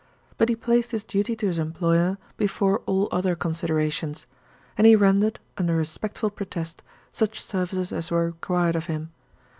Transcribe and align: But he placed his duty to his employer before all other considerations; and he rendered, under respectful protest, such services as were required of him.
But 0.39 0.49
he 0.49 0.55
placed 0.55 0.89
his 0.89 1.03
duty 1.03 1.35
to 1.35 1.45
his 1.45 1.59
employer 1.59 2.17
before 2.35 2.79
all 2.87 3.07
other 3.11 3.35
considerations; 3.35 4.25
and 4.75 4.87
he 4.87 4.95
rendered, 4.95 5.39
under 5.59 5.75
respectful 5.75 6.31
protest, 6.31 6.81
such 7.13 7.39
services 7.39 7.91
as 7.91 8.09
were 8.09 8.25
required 8.25 8.75
of 8.75 8.87
him. 8.87 9.11